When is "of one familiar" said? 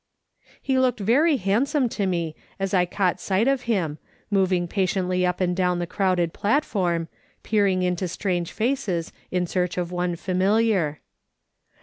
9.77-11.01